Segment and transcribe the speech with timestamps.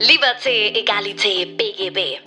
[0.00, 2.20] Liberté, Egalité, BGB.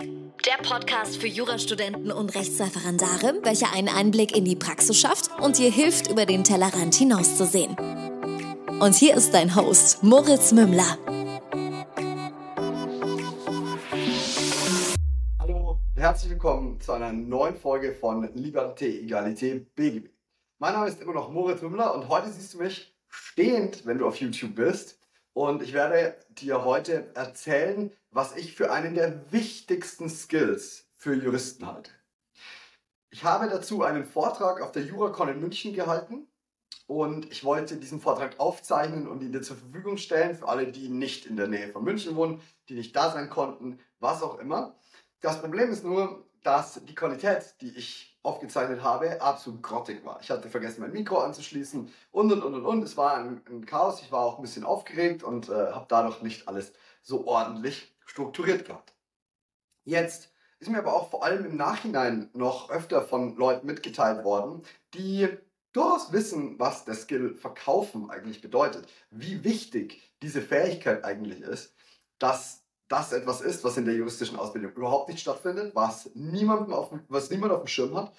[0.46, 5.72] Der Podcast für Jurastudenten und Rechtsreferendare, welcher einen Einblick in die Praxis schafft und dir
[5.72, 7.76] hilft, über den Tellerrand hinauszusehen.
[8.80, 11.00] Und hier ist dein Host, Moritz Mümmler.
[15.40, 20.12] Hallo, herzlich willkommen zu einer neuen Folge von Liberté, Egalité, BGB.
[20.60, 24.06] Mein Name ist immer noch Moritz Mümmler und heute siehst du mich stehend, wenn du
[24.06, 25.01] auf YouTube bist.
[25.34, 31.68] Und ich werde dir heute erzählen, was ich für einen der wichtigsten Skills für Juristen
[31.68, 31.92] halte.
[33.10, 36.28] Ich habe dazu einen Vortrag auf der JuraCon in München gehalten
[36.88, 40.90] und ich wollte diesen Vortrag aufzeichnen und ihn dir zur Verfügung stellen für alle, die
[40.90, 44.78] nicht in der Nähe von München wohnen, die nicht da sein konnten, was auch immer.
[45.22, 50.20] Das Problem ist nur, dass die Qualität, die ich aufgezeichnet habe, absolut grottig war.
[50.22, 52.84] Ich hatte vergessen, mein Mikro anzuschließen und und und und und.
[52.84, 54.02] Es war ein, ein Chaos.
[54.02, 58.66] Ich war auch ein bisschen aufgeregt und äh, habe dadurch nicht alles so ordentlich strukturiert
[58.66, 58.94] gehabt.
[59.84, 64.62] Jetzt ist mir aber auch vor allem im Nachhinein noch öfter von Leuten mitgeteilt worden,
[64.94, 65.28] die
[65.74, 71.74] durchaus wissen, was der Skill Verkaufen eigentlich bedeutet, wie wichtig diese Fähigkeit eigentlich ist,
[72.20, 72.61] dass
[72.92, 77.30] das etwas ist, was in der juristischen Ausbildung überhaupt nicht stattfindet, was, niemandem auf, was
[77.30, 78.14] niemand auf dem Schirm hat,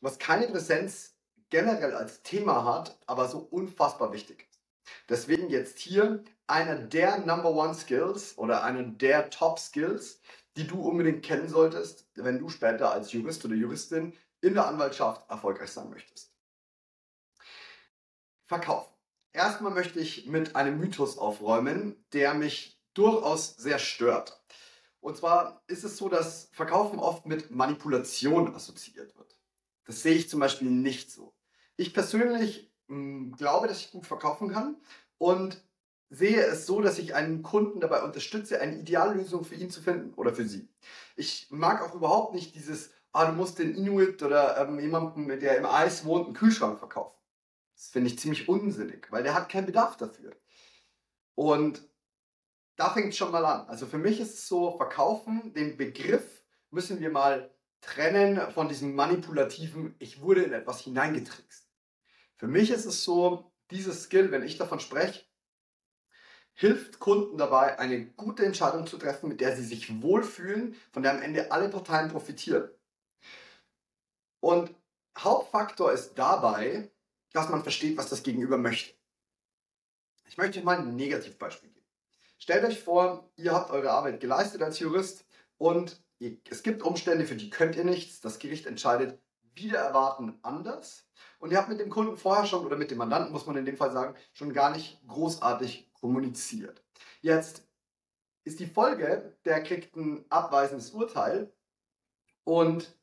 [0.00, 1.14] was keine Präsenz
[1.50, 4.60] generell als Thema hat, aber so unfassbar wichtig ist.
[5.08, 10.20] Deswegen jetzt hier einer der Number One Skills oder einer der Top Skills,
[10.56, 15.28] die du unbedingt kennen solltest, wenn du später als Jurist oder Juristin in der Anwaltschaft
[15.30, 16.32] erfolgreich sein möchtest.
[18.44, 18.90] Verkauf.
[19.32, 24.42] Erstmal möchte ich mit einem Mythos aufräumen, der mich durchaus sehr stört.
[25.00, 29.38] Und zwar ist es so, dass Verkaufen oft mit Manipulation assoziiert wird.
[29.84, 31.34] Das sehe ich zum Beispiel nicht so.
[31.76, 34.76] Ich persönlich hm, glaube, dass ich gut verkaufen kann
[35.18, 35.62] und
[36.10, 40.14] sehe es so, dass ich einen Kunden dabei unterstütze, eine Ideallösung für ihn zu finden
[40.14, 40.68] oder für sie.
[41.16, 45.58] Ich mag auch überhaupt nicht dieses, ah, du musst den Inuit oder ähm, jemanden, der
[45.58, 47.16] im Eis wohnt, einen Kühlschrank verkaufen.
[47.76, 50.32] Das finde ich ziemlich unsinnig, weil der hat keinen Bedarf dafür.
[51.34, 51.87] Und
[52.78, 53.68] da fängt es schon mal an.
[53.68, 58.94] Also für mich ist es so, verkaufen, den Begriff müssen wir mal trennen von diesem
[58.94, 61.68] manipulativen, ich wurde in etwas hineingetrickst.
[62.36, 65.26] Für mich ist es so, dieses Skill, wenn ich davon spreche,
[66.54, 71.12] hilft Kunden dabei, eine gute Entscheidung zu treffen, mit der sie sich wohlfühlen, von der
[71.12, 72.70] am Ende alle Parteien profitieren.
[74.40, 74.72] Und
[75.18, 76.92] Hauptfaktor ist dabei,
[77.32, 78.94] dass man versteht, was das Gegenüber möchte.
[80.26, 81.77] Ich möchte mal ein Negativbeispiel geben.
[82.38, 85.26] Stellt euch vor, ihr habt eure Arbeit geleistet als Jurist
[85.58, 86.00] und
[86.50, 88.20] es gibt Umstände, für die könnt ihr nichts.
[88.20, 89.20] Das Gericht entscheidet
[89.54, 91.04] wieder erwarten anders.
[91.38, 93.64] Und ihr habt mit dem Kunden vorher schon, oder mit dem Mandanten, muss man in
[93.64, 96.84] dem Fall sagen, schon gar nicht großartig kommuniziert.
[97.20, 97.66] Jetzt
[98.44, 101.52] ist die Folge, der kriegt ein abweisendes Urteil
[102.44, 102.96] und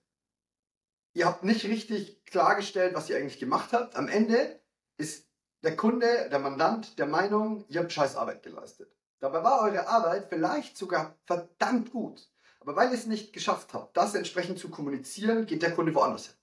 [1.13, 3.95] ihr habt nicht richtig klargestellt, was ihr eigentlich gemacht habt.
[3.95, 4.61] Am Ende
[4.97, 5.29] ist
[5.63, 8.95] der Kunde, der Mandant der Meinung, ihr habt scheiß Arbeit geleistet.
[9.19, 12.29] Dabei war eure Arbeit vielleicht sogar verdammt gut.
[12.59, 16.27] Aber weil ihr es nicht geschafft habt, das entsprechend zu kommunizieren, geht der Kunde woanders
[16.27, 16.35] hin.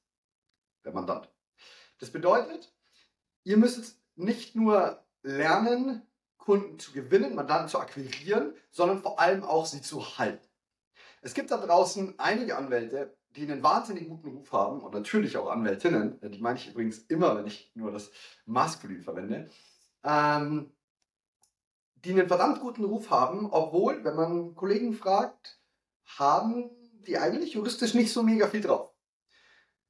[0.85, 1.29] Der Mandant.
[1.99, 2.73] Das bedeutet,
[3.45, 6.03] ihr müsst nicht nur lernen,
[6.39, 10.47] Kunden zu gewinnen, Mandanten zu akquirieren, sondern vor allem auch sie zu halten.
[11.21, 15.49] Es gibt da draußen einige Anwälte, die einen wahnsinnig guten Ruf haben und natürlich auch
[15.49, 18.11] Anwältinnen, die meine ich übrigens immer, wenn ich nur das
[18.45, 19.49] Maskulin verwende,
[20.05, 20.73] ähm,
[22.05, 25.61] die einen verdammt guten Ruf haben, obwohl, wenn man Kollegen fragt,
[26.19, 26.71] haben
[27.07, 28.93] die eigentlich juristisch nicht so mega viel drauf.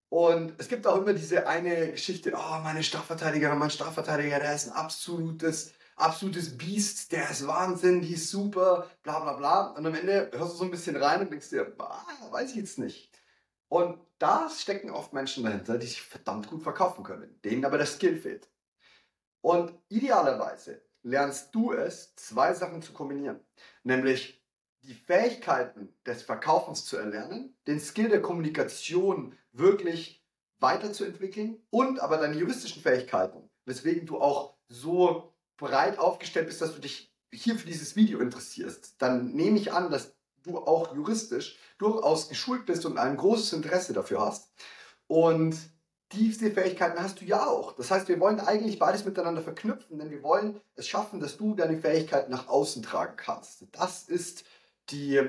[0.09, 4.69] Und es gibt auch immer diese eine Geschichte, oh, meine Strafverteidigerin, mein Strafverteidiger, der ist
[4.69, 9.61] ein absolutes, absolutes Biest, der ist Wahnsinn, die ist super, bla bla bla.
[9.71, 12.57] Und am Ende hörst du so ein bisschen rein und denkst dir, ah, weiß ich
[12.57, 13.11] jetzt nicht.
[13.69, 17.87] Und da stecken oft Menschen dahinter, die sich verdammt gut verkaufen können, denen aber der
[17.87, 18.51] Skill fehlt.
[19.41, 23.41] Und idealerweise lernst du es, zwei Sachen zu kombinieren.
[23.83, 24.43] Nämlich
[24.83, 30.25] die Fähigkeiten des Verkaufens zu erlernen, den Skill der Kommunikation wirklich
[30.59, 36.81] weiterzuentwickeln und aber deine juristischen Fähigkeiten, weswegen du auch so breit aufgestellt bist, dass du
[36.81, 38.97] dich hier für dieses Video interessierst.
[38.99, 43.93] Dann nehme ich an, dass du auch juristisch durchaus geschult bist und ein großes Interesse
[43.93, 44.51] dafür hast.
[45.07, 45.57] Und
[46.13, 47.73] diese Fähigkeiten hast du ja auch.
[47.73, 51.55] Das heißt, wir wollen eigentlich beides miteinander verknüpfen, denn wir wollen es schaffen, dass du
[51.55, 53.67] deine Fähigkeiten nach außen tragen kannst.
[53.73, 54.45] Das ist
[54.91, 55.21] die,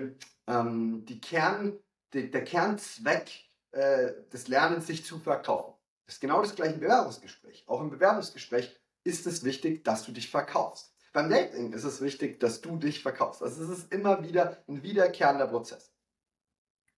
[0.48, 1.78] ähm, die Kern,
[2.14, 3.32] die, der Kernzweck
[3.72, 5.74] äh, des Lernens, sich zu verkaufen.
[6.06, 7.64] Das ist genau das gleiche im Bewerbungsgespräch.
[7.68, 10.94] Auch im Bewerbungsgespräch ist es wichtig, dass du dich verkaufst.
[11.14, 13.44] Beim Dating ist es wichtig, dass du dich verkaufst.
[13.44, 15.92] Also es ist immer wieder ein wiederkehrender Prozess.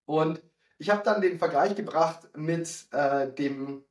[0.05, 0.41] Und
[0.77, 3.83] ich habe dann den Vergleich gebracht mit äh, dem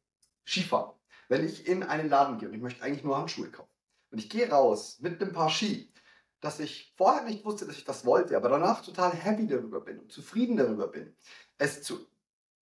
[0.45, 0.95] Skifahren.
[1.29, 3.71] Wenn ich in einen Laden gehe und ich möchte eigentlich nur Handschuhe kaufen
[4.11, 5.93] und ich gehe raus mit einem Paar Ski,
[6.41, 9.99] dass ich vorher nicht wusste, dass ich das wollte, aber danach total happy darüber bin
[10.01, 11.17] und zufrieden darüber bin,
[11.57, 12.07] es zu,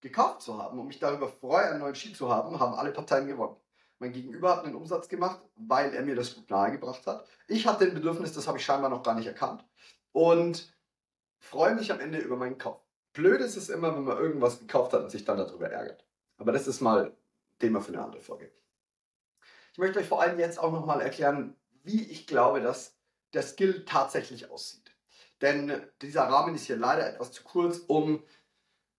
[0.00, 3.26] gekauft zu haben und mich darüber freue, einen neuen Ski zu haben, haben alle Parteien
[3.26, 3.56] gewonnen.
[3.98, 7.26] Mein Gegenüber hat einen Umsatz gemacht, weil er mir das gut nahegebracht hat.
[7.48, 9.64] Ich hatte ein Bedürfnis, das habe ich scheinbar noch gar nicht erkannt.
[10.12, 10.76] Und
[11.38, 12.81] freue mich am Ende über meinen Kauf.
[13.12, 16.04] Blöd ist es immer, wenn man irgendwas gekauft hat und sich dann darüber ärgert.
[16.38, 17.16] Aber das ist mal
[17.58, 18.50] Thema für eine andere Folge.
[19.72, 22.96] Ich möchte euch vor allem jetzt auch nochmal erklären, wie ich glaube, dass
[23.32, 24.94] der Skill tatsächlich aussieht.
[25.40, 28.22] Denn dieser Rahmen ist hier leider etwas zu kurz, um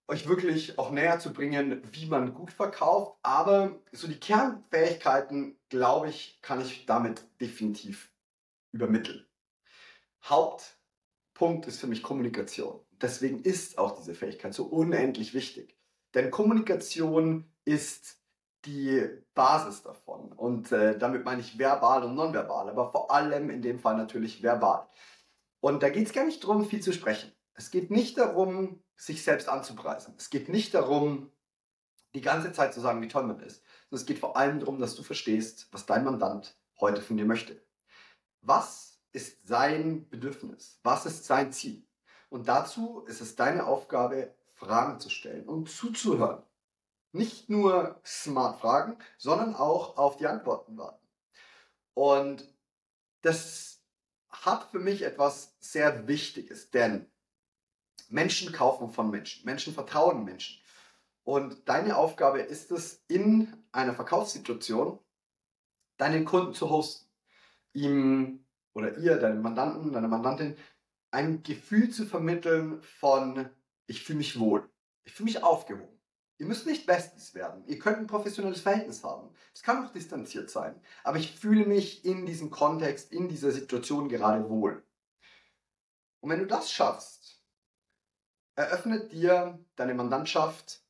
[0.08, 3.18] euch wirklich auch näher zu bringen, wie man gut verkauft.
[3.24, 8.12] Aber so die Kernfähigkeiten, glaube ich, kann ich damit definitiv
[8.72, 9.26] übermitteln.
[10.24, 12.80] Hauptpunkt ist für mich Kommunikation.
[13.04, 15.78] Deswegen ist auch diese Fähigkeit so unendlich wichtig.
[16.14, 18.18] Denn Kommunikation ist
[18.64, 20.32] die Basis davon.
[20.32, 24.42] Und äh, damit meine ich verbal und nonverbal, aber vor allem in dem Fall natürlich
[24.42, 24.88] verbal.
[25.60, 27.34] Und da geht es gar nicht darum, viel zu sprechen.
[27.56, 30.14] Es geht nicht darum, sich selbst anzupreisen.
[30.18, 31.30] Es geht nicht darum,
[32.16, 33.64] die ganze Zeit zu sagen, wie toll man ist.
[33.90, 37.26] Sondern es geht vor allem darum, dass du verstehst, was dein Mandant heute von dir
[37.26, 37.62] möchte.
[38.40, 40.80] Was ist sein Bedürfnis?
[40.84, 41.86] Was ist sein Ziel?
[42.34, 46.42] Und dazu ist es deine Aufgabe, Fragen zu stellen und zuzuhören.
[47.12, 51.08] Nicht nur smart fragen, sondern auch auf die Antworten warten.
[51.94, 52.52] Und
[53.22, 53.84] das
[54.32, 57.06] hat für mich etwas sehr Wichtiges, denn
[58.10, 59.46] Menschen kaufen von Menschen.
[59.46, 60.60] Menschen vertrauen Menschen.
[61.24, 64.98] Und deine Aufgabe ist es, in einer Verkaufssituation
[65.98, 67.08] deinen Kunden zu hosten.
[67.74, 68.44] Ihm
[68.74, 70.58] oder ihr, deinem Mandanten, deiner Mandantin,
[71.14, 73.50] ein Gefühl zu vermitteln von,
[73.86, 74.70] ich fühle mich wohl.
[75.04, 76.00] Ich fühle mich aufgehoben.
[76.40, 77.64] Ihr müsst nicht Bestes werden.
[77.68, 79.30] Ihr könnt ein professionelles Verhältnis haben.
[79.54, 80.82] Es kann auch distanziert sein.
[81.04, 84.84] Aber ich fühle mich in diesem Kontext, in dieser Situation gerade wohl.
[86.20, 87.44] Und wenn du das schaffst,
[88.56, 90.84] eröffnet dir deine Mandantschaft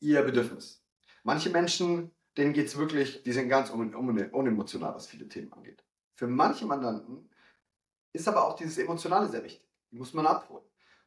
[0.00, 0.82] ihr Bedürfnis.
[1.22, 5.84] Manche Menschen, denen geht es wirklich, die sind ganz unemotional, was viele Themen angeht.
[6.14, 7.29] Für manche Mandanten
[8.12, 9.66] ist aber auch dieses Emotionale sehr wichtig.
[9.90, 10.64] Die muss man abholen.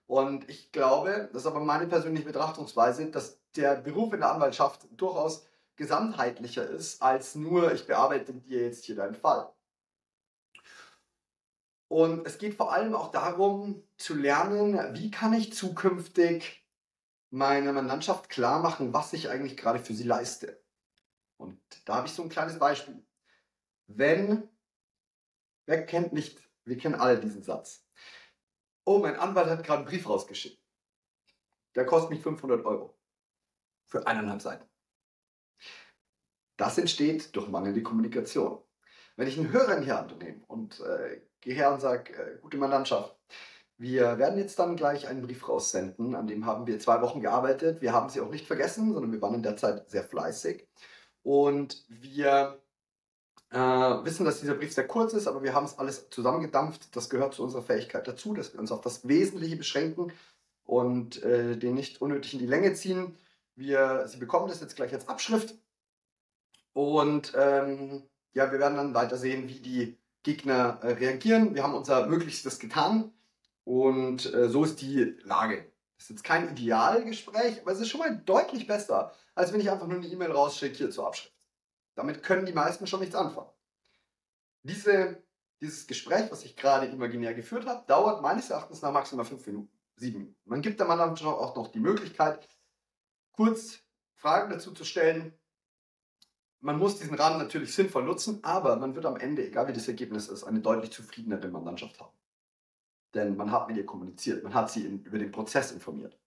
[0.08, 4.88] Und ich glaube, das ist aber meine persönliche Betrachtungsweise, dass der Beruf in der Anwaltschaft
[4.92, 9.52] durchaus gesamtheitlicher ist, als nur, ich bearbeite dir jetzt hier deinen Fall.
[11.88, 16.68] Und es geht vor allem auch darum zu lernen, wie kann ich zukünftig
[17.30, 20.62] meiner Mandantschaft klar machen, was ich eigentlich gerade für sie leiste.
[21.38, 23.04] Und da habe ich so ein kleines Beispiel.
[23.88, 24.50] Wenn,
[25.66, 27.86] wer kennt nicht, wir kennen alle diesen Satz.
[28.86, 30.62] Oh, mein Anwalt hat gerade einen Brief rausgeschickt.
[31.76, 32.98] Der kostet mich 500 Euro.
[33.86, 34.68] Für eineinhalb Seiten.
[36.58, 38.62] Das entsteht durch mangelnde Kommunikation.
[39.16, 42.40] Wenn ich einen Hörer in die Hand nehme und äh, gehe her und sage, äh,
[42.42, 43.16] gute Mandantschaft,
[43.78, 47.82] wir werden jetzt dann gleich einen Brief raussenden, an dem haben wir zwei Wochen gearbeitet.
[47.82, 50.68] Wir haben sie auch nicht vergessen, sondern wir waren in der Zeit sehr fleißig.
[51.22, 52.63] Und wir
[53.54, 53.58] äh,
[54.06, 56.96] wissen, dass dieser Brief sehr kurz ist, aber wir haben es alles zusammengedampft.
[56.96, 60.12] Das gehört zu unserer Fähigkeit dazu, dass wir uns auf das Wesentliche beschränken
[60.66, 63.16] und äh, den nicht unnötig in die Länge ziehen.
[63.56, 65.56] Wir, Sie bekommen das jetzt gleich als Abschrift.
[66.74, 68.02] Und ähm,
[68.34, 71.54] ja, wir werden dann weiter sehen, wie die Gegner äh, reagieren.
[71.54, 73.12] Wir haben unser Möglichstes getan
[73.66, 75.72] und äh, so ist die Lage.
[75.98, 79.70] Das ist jetzt kein Idealgespräch, aber es ist schon mal deutlich besser, als wenn ich
[79.70, 81.33] einfach nur eine E-Mail rausschicke hier zur Abschrift.
[81.96, 83.52] Damit können die meisten schon nichts anfangen.
[84.64, 85.24] Diese,
[85.62, 89.72] dieses Gespräch, was ich gerade imaginär geführt habe, dauert meines Erachtens nach maximal fünf Minuten,
[89.98, 90.38] sieben Minuten.
[90.46, 92.48] Man gibt der Mann auch noch die Möglichkeit,
[93.32, 93.80] kurz
[94.16, 95.38] Fragen dazu zu stellen,
[96.64, 99.90] man muss diesen Rahmen natürlich sinnvoll nutzen, aber man wird am Ende, egal wie das
[99.90, 102.16] Ergebnis ist, eine deutlich zufriedenere Mannschaft haben.
[103.14, 106.18] Denn man hat mit ihr kommuniziert, man hat sie in, über den Prozess informiert.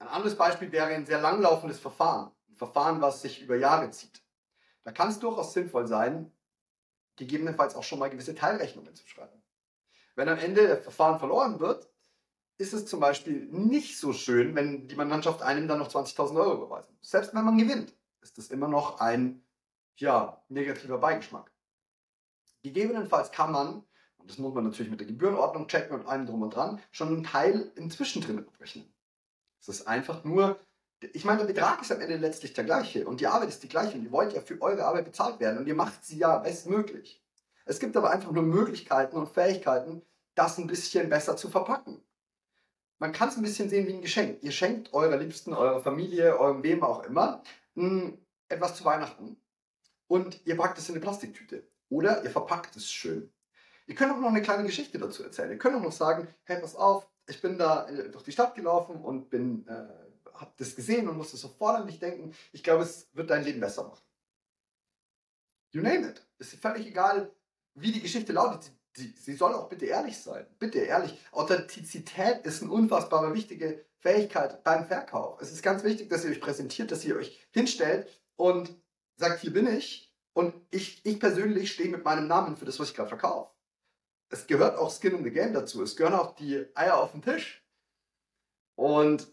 [0.00, 2.32] Ein anderes Beispiel wäre ein sehr langlaufendes Verfahren.
[2.48, 4.21] Ein Verfahren, was sich über Jahre zieht.
[4.84, 6.32] Da kann es durchaus sinnvoll sein,
[7.16, 9.42] gegebenenfalls auch schon mal gewisse Teilrechnungen zu schreiben.
[10.14, 11.88] Wenn am Ende das Verfahren verloren wird,
[12.58, 16.54] ist es zum Beispiel nicht so schön, wenn die Mannschaft einem dann noch 20.000 Euro
[16.54, 16.96] überweisen.
[17.00, 19.44] Selbst wenn man gewinnt ist das immer noch ein
[19.96, 21.52] ja, negativer Beigeschmack.
[22.62, 23.84] Gegebenenfalls kann man,
[24.16, 27.08] und das muss man natürlich mit der Gebührenordnung checken und allem drum und dran, schon
[27.08, 28.92] einen Teil inzwischen drin abrechnen.
[29.60, 30.58] Es ist einfach nur,
[31.12, 33.68] ich meine, der Betrag ist am Ende letztlich der gleiche und die Arbeit ist die
[33.68, 36.38] gleiche und ihr wollt ja für eure Arbeit bezahlt werden und ihr macht sie ja
[36.38, 37.22] bestmöglich.
[37.64, 40.02] Es gibt aber einfach nur Möglichkeiten und Fähigkeiten,
[40.34, 42.02] das ein bisschen besser zu verpacken.
[42.98, 44.42] Man kann es ein bisschen sehen wie ein Geschenk.
[44.42, 47.42] Ihr schenkt eurer Liebsten, eurer Familie, eurem wem auch immer
[48.48, 49.36] etwas zu Weihnachten
[50.06, 51.66] und ihr packt es in eine Plastiktüte.
[51.88, 53.32] Oder ihr verpackt es schön.
[53.86, 55.50] Ihr könnt auch noch eine kleine Geschichte dazu erzählen.
[55.50, 58.54] Ihr könnt auch noch sagen, hey, pass auf, ich bin da äh, durch die Stadt
[58.54, 59.86] gelaufen und bin, äh,
[60.34, 62.34] hab das gesehen und musste sofort an dich denken.
[62.52, 64.02] Ich glaube, es wird dein Leben besser machen.
[65.70, 66.26] You name it.
[66.38, 67.32] Es ist völlig egal,
[67.74, 68.70] wie die Geschichte lautet.
[68.94, 70.46] Sie, sie soll auch bitte ehrlich sein.
[70.58, 71.18] Bitte ehrlich.
[71.30, 75.40] Authentizität ist eine unfassbare wichtige Fähigkeit beim Verkauf.
[75.40, 78.74] Es ist ganz wichtig, dass ihr euch präsentiert, dass ihr euch hinstellt und
[79.16, 80.12] sagt, hier bin ich.
[80.34, 83.52] Und ich, ich persönlich stehe mit meinem Namen für das, was ich gerade verkaufe
[84.32, 85.82] es gehört auch Skin in the Game dazu.
[85.82, 87.62] Es gehören auch die Eier auf den Tisch.
[88.74, 89.28] Und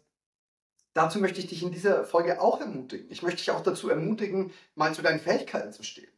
[0.93, 3.09] dazu möchte ich dich in dieser Folge auch ermutigen.
[3.09, 6.11] Ich möchte dich auch dazu ermutigen, mal zu deinen Fähigkeiten zu stehen.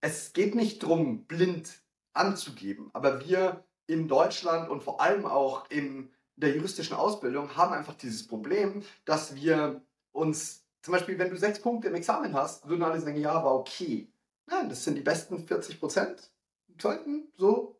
[0.00, 1.80] Es geht nicht darum, blind
[2.12, 7.94] anzugeben, aber wir in Deutschland und vor allem auch in der juristischen Ausbildung haben einfach
[7.94, 12.82] dieses Problem, dass wir uns, zum Beispiel, wenn du sechs Punkte im Examen hast, würden
[12.82, 14.12] alle sagen, ja, war okay.
[14.46, 16.30] Nein, das sind die besten 40 Prozent.
[16.78, 17.76] Sollten so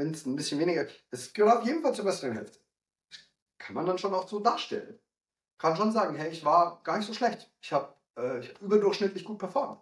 [0.00, 2.58] wenn es ein bisschen weniger, es gehört auf jeden Fall zur besseren Hälfte.
[3.58, 4.98] kann man dann schon auch so darstellen.
[5.60, 7.50] Kann schon sagen, hey, ich war gar nicht so schlecht.
[7.60, 9.78] Ich habe äh, hab überdurchschnittlich gut performt.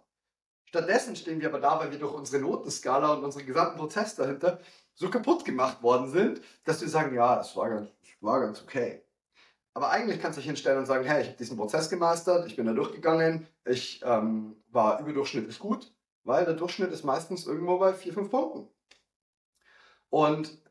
[0.65, 4.59] Stattdessen stehen wir aber da, weil wir durch unsere Notenskala und unseren gesamten Prozess dahinter
[4.93, 9.01] so kaputt gemacht worden sind, dass wir sagen, ja, das war ganz, war ganz okay.
[9.73, 12.57] Aber eigentlich kannst du dich hinstellen und sagen, hey, ich habe diesen Prozess gemeistert, ich
[12.57, 15.93] bin da durchgegangen, ich ähm, war überdurchschnittlich gut,
[16.25, 18.67] weil der Durchschnitt ist meistens irgendwo bei 4, 5 Punkten.
[20.09, 20.61] Und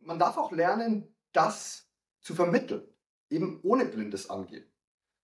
[0.00, 1.86] man darf auch lernen, das
[2.22, 2.82] zu vermitteln,
[3.30, 4.70] eben ohne blindes Angeben.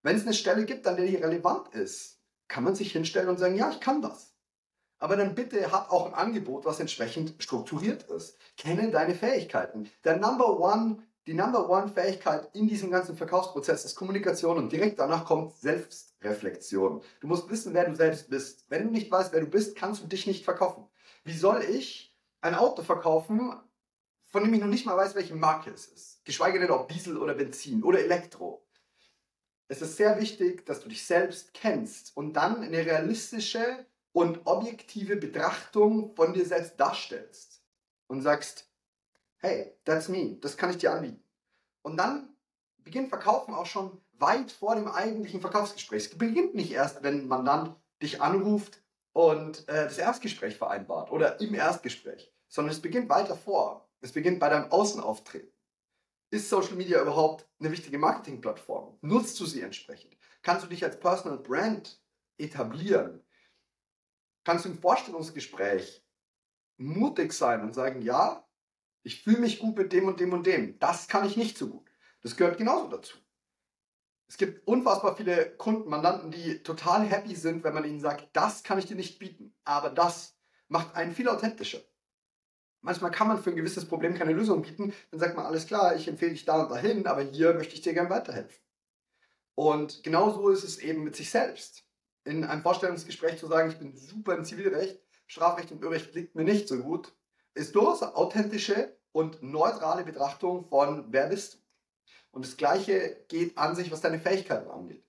[0.02, 3.38] Wenn es eine Stelle gibt, an der die relevant ist, kann man sich hinstellen und
[3.38, 4.34] sagen, ja, ich kann das.
[4.98, 8.38] Aber dann bitte hab auch ein Angebot, was entsprechend strukturiert ist.
[8.56, 9.90] Kenne deine Fähigkeiten.
[10.04, 15.00] Der Number One, die Number One Fähigkeit in diesem ganzen Verkaufsprozess ist Kommunikation und direkt
[15.00, 17.02] danach kommt Selbstreflexion.
[17.20, 18.64] Du musst wissen, wer du selbst bist.
[18.68, 20.86] Wenn du nicht weißt, wer du bist, kannst du dich nicht verkaufen.
[21.24, 23.52] Wie soll ich ein Auto verkaufen,
[24.32, 26.24] von dem ich noch nicht mal weiß, welche Marke es ist.
[26.24, 28.66] Geschweige denn ob Diesel oder Benzin oder Elektro.
[29.68, 35.16] Es ist sehr wichtig, dass du dich selbst kennst und dann eine realistische und objektive
[35.16, 37.62] Betrachtung von dir selbst darstellst
[38.06, 38.70] und sagst,
[39.38, 41.22] hey, that's me, das kann ich dir anbieten.
[41.82, 42.34] Und dann
[42.78, 46.06] beginnt Verkaufen auch schon weit vor dem eigentlichen Verkaufsgespräch.
[46.06, 51.40] Es beginnt nicht erst, wenn ein Mandant dich anruft und äh, das Erstgespräch vereinbart oder
[51.40, 53.88] im Erstgespräch, sondern es beginnt weiter vor.
[54.02, 55.52] Es beginnt bei deinem Außenauftreten.
[56.30, 58.98] Ist Social Media überhaupt eine wichtige Marketingplattform?
[59.00, 60.16] Nutzt du sie entsprechend?
[60.42, 62.02] Kannst du dich als Personal Brand
[62.36, 63.24] etablieren?
[64.44, 66.04] Kannst du im Vorstellungsgespräch
[66.78, 68.48] mutig sein und sagen, ja,
[69.04, 70.78] ich fühle mich gut mit dem und dem und dem.
[70.80, 71.88] Das kann ich nicht so gut.
[72.22, 73.18] Das gehört genauso dazu.
[74.26, 78.64] Es gibt unfassbar viele Kunden, Mandanten, die total happy sind, wenn man ihnen sagt, das
[78.64, 80.36] kann ich dir nicht bieten, aber das
[80.68, 81.80] macht einen viel authentischer.
[82.82, 85.94] Manchmal kann man für ein gewisses Problem keine Lösung bieten, dann sagt man, alles klar,
[85.94, 88.60] ich empfehle dich da und dahin, aber hier möchte ich dir gerne weiterhelfen.
[89.54, 91.84] Und genauso ist es eben mit sich selbst.
[92.24, 96.44] In einem Vorstellungsgespräch zu sagen, ich bin super im Zivilrecht, Strafrecht und Irrrecht liegt mir
[96.44, 97.14] nicht so gut,
[97.54, 101.58] ist durchaus authentische und neutrale Betrachtung von, wer bist du?
[102.32, 105.04] Und das Gleiche geht an sich, was deine Fähigkeiten angeht.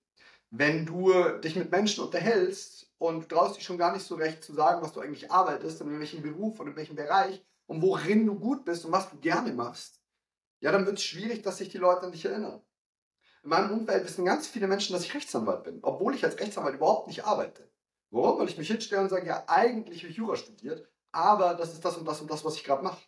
[0.51, 4.43] Wenn du dich mit Menschen unterhältst und du traust dich schon gar nicht so recht
[4.43, 7.81] zu sagen, was du eigentlich arbeitest und in welchem Beruf und in welchem Bereich und
[7.81, 10.01] worin du gut bist und was du gerne machst,
[10.59, 12.61] ja, dann wird es schwierig, dass sich die Leute an dich erinnern.
[13.43, 16.75] In meinem Umfeld wissen ganz viele Menschen, dass ich Rechtsanwalt bin, obwohl ich als Rechtsanwalt
[16.75, 17.69] überhaupt nicht arbeite.
[18.09, 18.39] Warum?
[18.39, 21.83] Weil ich mich hinstelle und sage, ja, eigentlich habe ich Jura studiert, aber das ist
[21.83, 23.01] das und das und das, was ich gerade mache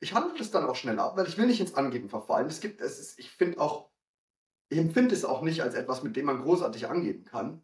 [0.00, 2.48] ich handle es dann auch schnell ab, weil ich will nicht ins Angeben verfallen.
[2.48, 3.90] Es gibt, es ist, ich finde auch,
[4.70, 7.62] ich empfinde es auch nicht als etwas, mit dem man großartig angeben kann,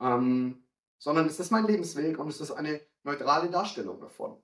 [0.00, 0.66] ähm,
[0.98, 4.42] sondern es ist mein Lebensweg und es ist eine neutrale Darstellung davon.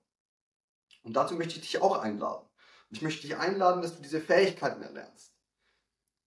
[1.05, 2.45] Und dazu möchte ich dich auch einladen.
[2.89, 5.33] Und ich möchte dich einladen, dass du diese Fähigkeiten erlernst.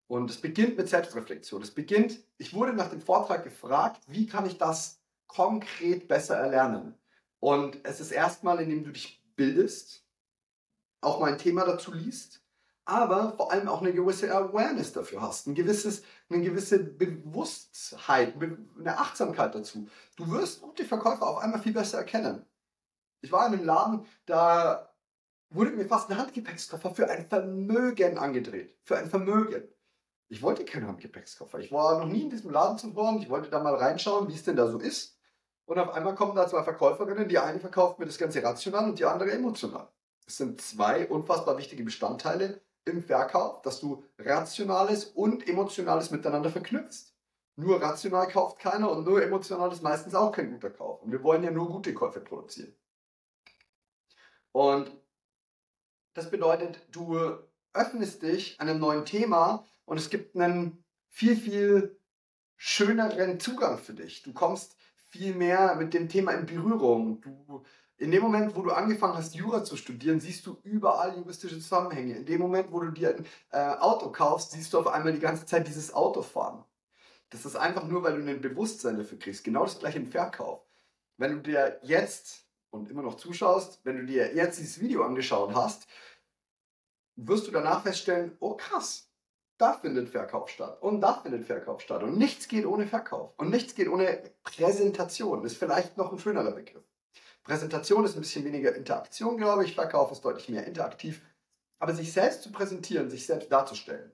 [0.07, 1.61] Und es beginnt mit Selbstreflexion.
[1.61, 6.95] Es beginnt, ich wurde nach dem Vortrag gefragt, wie kann ich das konkret besser erlernen?
[7.41, 10.05] Und es ist erstmal, indem du dich bildest,
[11.01, 12.41] auch mal ein Thema dazu liest,
[12.85, 18.35] aber vor allem auch eine gewisse Awareness dafür hast, ein gewisses, eine gewisse Bewusstheit,
[18.79, 19.89] eine Achtsamkeit dazu.
[20.17, 22.47] Du wirst gute Verkäufer auf einmal viel besser erkennen.
[23.21, 24.95] Ich war in einem Laden, da
[25.51, 28.77] wurde mir fast ein Handgepäckskoffer für ein Vermögen angedreht.
[28.85, 29.65] Für ein Vermögen.
[30.29, 31.59] Ich wollte keinen Handgepäckskoffer.
[31.59, 34.35] Ich war noch nie in diesem Laden zuvor und ich wollte da mal reinschauen, wie
[34.35, 35.19] es denn da so ist.
[35.65, 38.99] Und auf einmal kommen da zwei Verkäuferinnen, die eine verkauft mir das Ganze rational und
[38.99, 39.91] die andere emotional.
[40.27, 47.15] Es sind zwei unfassbar wichtige Bestandteile im Verkauf, dass du Rationales und Emotionales miteinander verknüpfst.
[47.57, 51.03] Nur rational kauft keiner und nur emotional ist meistens auch kein guter Kauf.
[51.03, 52.75] Und wir wollen ja nur gute Käufe produzieren.
[54.53, 54.91] Und
[56.15, 57.19] das bedeutet, du
[57.73, 61.99] öffnest dich einem neuen Thema und es gibt einen viel, viel
[62.57, 64.23] schöneren Zugang für dich.
[64.23, 64.77] Du kommst
[65.09, 67.21] viel mehr mit dem Thema in Berührung.
[67.21, 67.63] Du,
[67.97, 72.17] in dem Moment, wo du angefangen hast, Jura zu studieren, siehst du überall juristische Zusammenhänge.
[72.17, 75.21] In dem Moment, wo du dir ein äh, Auto kaufst, siehst du auf einmal die
[75.21, 76.65] ganze Zeit dieses Auto fahren.
[77.31, 79.45] Das ist einfach nur, weil du ein Bewusstsein dafür kriegst.
[79.45, 80.63] Genau das gleiche im Verkauf.
[81.17, 85.55] Wenn du dir jetzt und immer noch zuschaust, wenn du dir jetzt dieses Video angeschaut
[85.55, 85.87] hast,
[87.17, 89.09] wirst du danach feststellen, oh krass,
[89.59, 93.51] da findet Verkauf statt und da findet Verkauf statt und nichts geht ohne Verkauf und
[93.51, 95.45] nichts geht ohne Präsentation.
[95.45, 96.85] Ist vielleicht noch ein schönerer Begriff.
[97.43, 99.75] Präsentation ist ein bisschen weniger Interaktion, glaube ich.
[99.75, 101.23] Verkauf ist deutlich mehr interaktiv.
[101.81, 104.13] Aber sich selbst zu präsentieren, sich selbst darzustellen.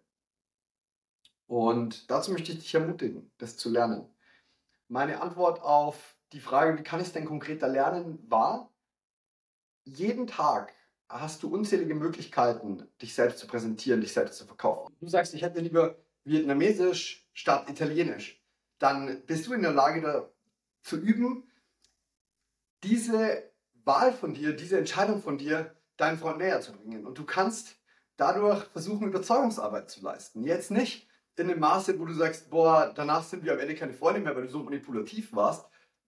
[1.47, 4.09] Und dazu möchte ich dich ermutigen, das zu lernen.
[4.89, 8.73] Meine Antwort auf die Frage, wie kann ich es denn konkreter lernen, war,
[9.85, 10.73] jeden Tag
[11.09, 14.95] hast du unzählige Möglichkeiten, dich selbst zu präsentieren, dich selbst zu verkaufen.
[15.01, 18.43] Du sagst, ich hätte lieber Vietnamesisch statt Italienisch.
[18.79, 20.31] Dann bist du in der Lage, da
[20.83, 21.51] zu üben,
[22.83, 23.51] diese
[23.85, 27.07] Wahl von dir, diese Entscheidung von dir, deinen Freund näher zu bringen.
[27.07, 27.77] Und du kannst
[28.17, 30.45] dadurch versuchen, Überzeugungsarbeit zu leisten.
[30.45, 33.93] Jetzt nicht in dem Maße, wo du sagst, boah, danach sind wir am Ende keine
[33.93, 35.67] Freunde mehr, weil du so manipulativ warst,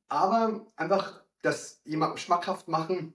[0.08, 3.14] aber einfach das jemandem schmackhaft machen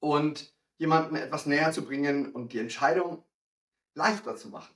[0.00, 3.24] und jemanden etwas näher zu bringen und die Entscheidung
[3.94, 4.74] leichter zu machen.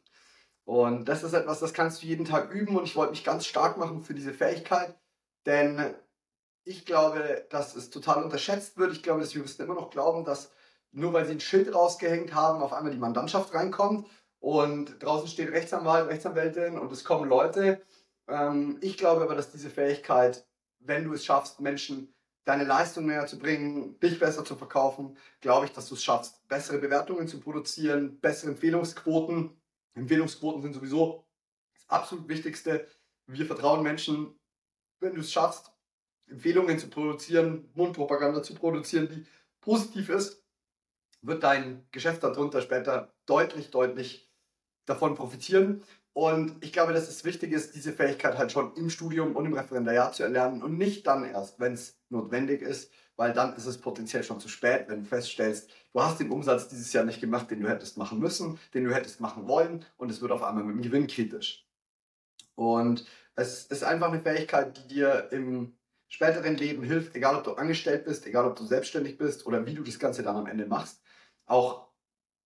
[0.65, 3.47] Und das ist etwas, das kannst du jeden Tag üben und ich wollte mich ganz
[3.47, 4.99] stark machen für diese Fähigkeit,
[5.47, 5.95] denn
[6.65, 8.93] ich glaube, dass es total unterschätzt wird.
[8.93, 10.51] Ich glaube, dass Juristen immer noch glauben, dass
[10.91, 14.09] nur weil sie ein Schild rausgehängt haben, auf einmal die Mandantschaft reinkommt
[14.41, 17.83] und draußen steht Rechtsanwalt, Rechtsanwältin und es kommen Leute.
[18.29, 20.46] Ähm, ich glaube aber, dass diese Fähigkeit,
[20.87, 25.67] wenn du es schaffst, Menschen deine Leistung näher zu bringen, dich besser zu verkaufen, glaube
[25.67, 29.51] ich, dass du es schaffst, bessere Bewertungen zu produzieren, bessere Empfehlungsquoten.
[29.95, 31.27] Empfehlungsquoten sind sowieso
[31.75, 32.87] das absolut Wichtigste.
[33.27, 34.39] Wir vertrauen Menschen,
[35.01, 35.73] wenn du es schaffst,
[36.29, 39.27] Empfehlungen zu produzieren, Mundpropaganda zu produzieren, die
[39.61, 40.45] positiv ist,
[41.23, 44.31] wird dein Geschäft darunter später deutlich, deutlich
[44.85, 45.83] davon profitieren.
[46.17, 49.53] Und ich glaube, dass es wichtig ist, diese Fähigkeit halt schon im Studium und im
[49.53, 53.77] Referendariat zu erlernen und nicht dann erst, wenn es notwendig ist, weil dann ist es
[53.77, 57.51] potenziell schon zu spät, wenn du feststellst, du hast den Umsatz dieses Jahr nicht gemacht,
[57.51, 60.65] den du hättest machen müssen, den du hättest machen wollen und es wird auf einmal
[60.65, 61.69] mit dem Gewinn kritisch.
[62.55, 65.77] Und es ist einfach eine Fähigkeit, die dir im
[66.09, 69.75] späteren Leben hilft, egal ob du angestellt bist, egal ob du selbstständig bist oder wie
[69.75, 71.03] du das Ganze dann am Ende machst.
[71.45, 71.89] Auch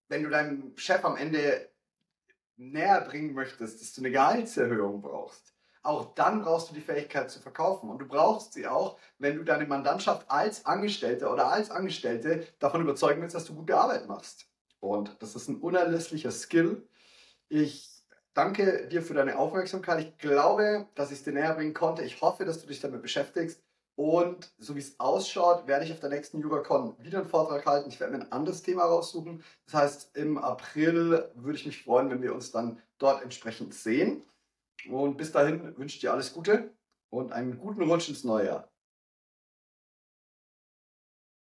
[0.08, 1.69] wenn du deinem Chef am Ende
[2.60, 7.40] näher bringen möchtest, dass du eine Gehaltserhöhung brauchst, auch dann brauchst du die Fähigkeit zu
[7.40, 7.88] verkaufen.
[7.88, 12.82] Und du brauchst sie auch, wenn du deine Mandantschaft als Angestellter oder als Angestellte davon
[12.82, 14.46] überzeugen willst, dass du gute Arbeit machst.
[14.78, 16.86] Und das ist ein unerlässlicher Skill.
[17.48, 20.00] Ich danke dir für deine Aufmerksamkeit.
[20.00, 22.02] Ich glaube, dass ich es dir näher bringen konnte.
[22.02, 23.62] Ich hoffe, dass du dich damit beschäftigst.
[24.00, 27.90] Und so wie es ausschaut, werde ich auf der nächsten JugaCon wieder einen Vortrag halten.
[27.90, 29.44] Ich werde mir ein anderes Thema raussuchen.
[29.66, 34.22] Das heißt, im April würde ich mich freuen, wenn wir uns dann dort entsprechend sehen.
[34.88, 36.72] Und bis dahin wünsche ich dir alles Gute
[37.10, 38.69] und einen guten Rutsch ins neue Jahr.